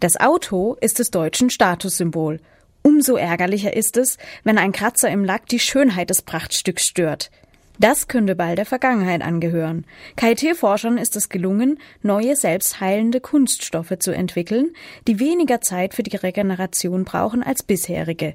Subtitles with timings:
[0.00, 2.38] Das Auto ist des deutschen Statussymbol.
[2.82, 7.32] Umso ärgerlicher ist es, wenn ein Kratzer im Lack die Schönheit des Prachtstücks stört.
[7.80, 9.84] Das könnte bald der Vergangenheit angehören.
[10.16, 14.72] KIT-Forschern ist es gelungen, neue selbstheilende Kunststoffe zu entwickeln,
[15.08, 18.34] die weniger Zeit für die Regeneration brauchen als bisherige.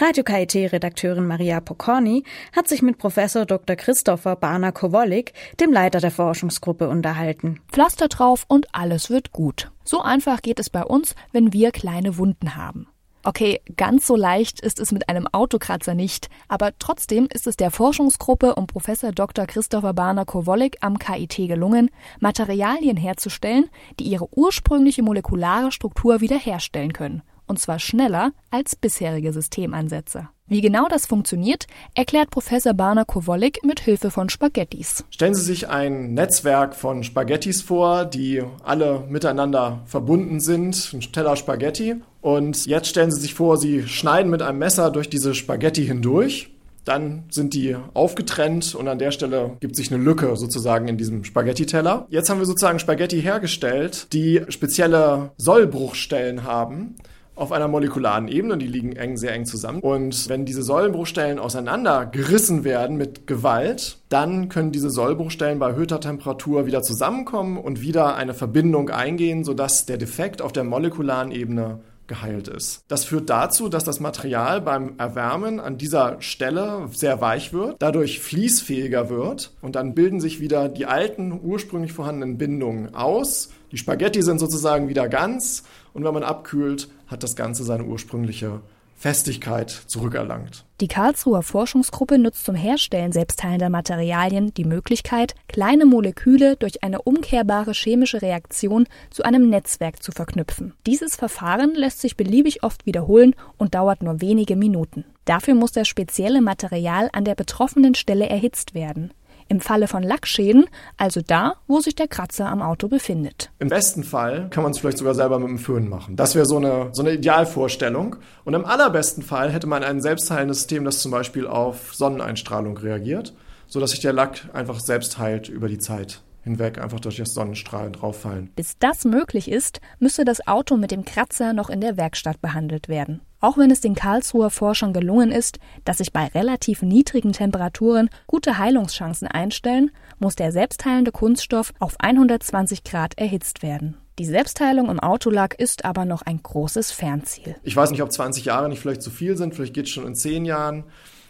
[0.00, 2.22] Radio KIT-Redakteurin Maria Pokorny
[2.54, 3.74] hat sich mit Professor Dr.
[3.74, 7.58] Christopher Barner-Kowolik, dem Leiter der Forschungsgruppe, unterhalten.
[7.72, 9.72] Pflaster drauf und alles wird gut.
[9.82, 12.86] So einfach geht es bei uns, wenn wir kleine Wunden haben.
[13.24, 17.72] Okay, ganz so leicht ist es mit einem Autokratzer nicht, aber trotzdem ist es der
[17.72, 19.46] Forschungsgruppe um Professor Dr.
[19.46, 27.58] Christopher Barner-Kowolik am KIT gelungen, Materialien herzustellen, die ihre ursprüngliche molekulare Struktur wiederherstellen können und
[27.58, 30.28] zwar schneller als bisherige Systemansätze.
[30.50, 35.04] Wie genau das funktioniert, erklärt Professor Barner Kowolik mit Hilfe von Spaghettis.
[35.10, 41.36] Stellen Sie sich ein Netzwerk von Spaghettis vor, die alle miteinander verbunden sind, ein Teller
[41.36, 41.96] Spaghetti.
[42.22, 46.50] Und jetzt stellen Sie sich vor, Sie schneiden mit einem Messer durch diese Spaghetti hindurch.
[46.86, 51.24] Dann sind die aufgetrennt und an der Stelle gibt sich eine Lücke sozusagen in diesem
[51.24, 52.06] Spaghetti-Teller.
[52.08, 56.96] Jetzt haben wir sozusagen Spaghetti hergestellt, die spezielle Sollbruchstellen haben
[57.38, 59.80] auf einer molekularen Ebene, die liegen eng, sehr eng zusammen.
[59.80, 66.00] Und wenn diese Säulenbruchstellen auseinander gerissen werden mit Gewalt, dann können diese Sollbruchstellen bei erhöhter
[66.00, 71.80] Temperatur wieder zusammenkommen und wieder eine Verbindung eingehen, sodass der Defekt auf der molekularen Ebene
[72.08, 72.82] geheilt ist.
[72.88, 78.20] Das führt dazu, dass das Material beim Erwärmen an dieser Stelle sehr weich wird, dadurch
[78.20, 83.50] fließfähiger wird und dann bilden sich wieder die alten ursprünglich vorhandenen Bindungen aus.
[83.70, 88.60] Die Spaghetti sind sozusagen wieder ganz und wenn man abkühlt, hat das Ganze seine ursprüngliche
[88.98, 90.64] Festigkeit zurückerlangt.
[90.80, 97.72] Die Karlsruher Forschungsgruppe nutzt zum Herstellen selbstheilender Materialien die Möglichkeit, kleine Moleküle durch eine umkehrbare
[97.74, 100.74] chemische Reaktion zu einem Netzwerk zu verknüpfen.
[100.84, 105.04] Dieses Verfahren lässt sich beliebig oft wiederholen und dauert nur wenige Minuten.
[105.24, 109.12] Dafür muss das spezielle Material an der betroffenen Stelle erhitzt werden.
[109.48, 110.66] Im Falle von Lackschäden
[110.96, 113.50] also da, wo sich der Kratzer am Auto befindet.
[113.58, 116.16] Im besten Fall kann man es vielleicht sogar selber mit dem Föhn machen.
[116.16, 118.16] Das wäre so eine, so eine Idealvorstellung.
[118.44, 123.34] Und im allerbesten Fall hätte man ein selbstheilendes System, das zum Beispiel auf Sonneneinstrahlung reagiert,
[123.66, 127.92] sodass sich der Lack einfach selbst heilt über die Zeit hinweg einfach durch das Sonnenstrahlen
[127.92, 128.50] drauffallen.
[128.56, 132.88] Bis das möglich ist, müsste das Auto mit dem Kratzer noch in der Werkstatt behandelt
[132.88, 133.20] werden.
[133.40, 138.58] Auch wenn es den Karlsruher Forschern gelungen ist, dass sich bei relativ niedrigen Temperaturen gute
[138.58, 143.96] Heilungschancen einstellen, muss der selbstheilende Kunststoff auf 120 Grad erhitzt werden.
[144.18, 147.54] Die Selbstheilung im Autolack ist aber noch ein großes Fernziel.
[147.62, 150.06] Ich weiß nicht, ob 20 Jahre nicht vielleicht zu viel sind, vielleicht geht es schon
[150.06, 150.82] in 10 Jahren.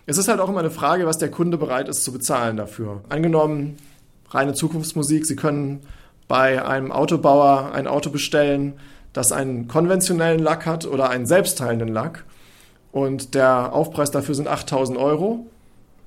[0.07, 3.03] Es ist halt auch immer eine Frage, was der Kunde bereit ist zu bezahlen dafür.
[3.11, 3.77] Angenommen,
[4.31, 5.83] reine Zukunftsmusik, Sie können
[6.29, 8.75] bei einem Autobauer ein Auto bestellen,
[9.19, 12.25] das einen konventionellen Lack hat oder einen selbstheilenden Lack
[12.93, 15.45] und der Aufpreis dafür sind 8000 Euro.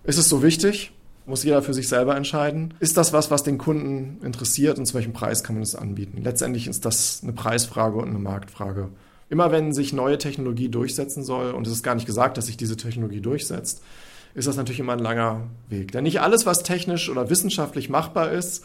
[0.06, 0.94] Ist es so wichtig?
[1.26, 2.74] Muss jeder für sich selber entscheiden.
[2.80, 6.22] Ist das was, was den Kunden interessiert und zu welchem Preis kann man es anbieten?
[6.24, 8.88] Letztendlich ist das eine Preisfrage und eine Marktfrage.
[9.30, 12.56] Immer wenn sich neue Technologie durchsetzen soll, und es ist gar nicht gesagt, dass sich
[12.56, 13.82] diese Technologie durchsetzt,
[14.36, 15.92] ist das natürlich immer ein langer Weg.
[15.92, 18.64] Denn nicht alles, was technisch oder wissenschaftlich machbar ist,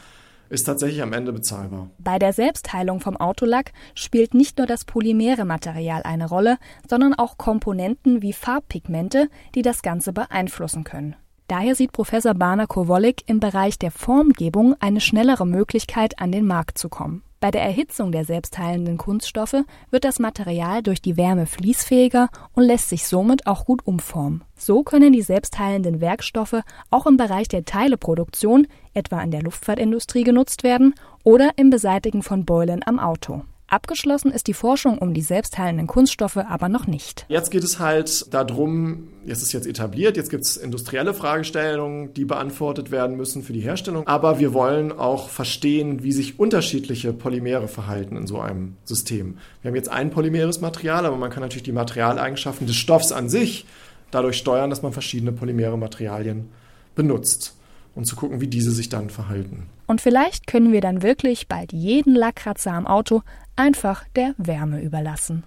[0.49, 1.91] ist tatsächlich am Ende bezahlbar.
[1.99, 6.59] Bei der Selbstheilung vom Autolack spielt nicht nur das polymere Material eine Rolle,
[6.89, 11.17] sondern auch Komponenten wie Farbpigmente, die das Ganze beeinflussen können.
[11.49, 16.77] Daher sieht Professor Barner Kowolik im Bereich der Formgebung eine schnellere Möglichkeit, an den Markt
[16.77, 17.23] zu kommen.
[17.39, 22.89] Bei der Erhitzung der selbstheilenden Kunststoffe wird das Material durch die Wärme fließfähiger und lässt
[22.89, 24.43] sich somit auch gut umformen.
[24.57, 30.63] So können die selbstheilenden Werkstoffe auch im Bereich der Teileproduktion, etwa in der Luftfahrtindustrie, genutzt
[30.63, 33.43] werden oder im Beseitigen von Beulen am Auto.
[33.69, 37.27] Abgeschlossen ist die Forschung um die selbstheilenden Kunststoffe aber noch nicht.
[37.29, 42.25] Jetzt geht es halt darum, jetzt ist jetzt etabliert, jetzt gibt es industrielle Fragestellungen, die
[42.25, 44.07] beantwortet werden müssen für die Herstellung.
[44.07, 49.39] Aber wir wollen auch verstehen, wie sich unterschiedliche Polymere verhalten in so einem System.
[49.63, 53.29] Wir haben jetzt ein polymeres Material, aber man kann natürlich die Materialeigenschaften des Stoffs an
[53.29, 53.67] sich
[54.13, 56.51] dadurch steuern, dass man verschiedene polymere Materialien
[56.95, 57.57] benutzt
[57.97, 59.67] und zu gucken, wie diese sich dann verhalten.
[59.87, 63.23] Und vielleicht können wir dann wirklich bald jeden Lackkratzer am Auto
[63.57, 65.43] einfach der Wärme überlassen.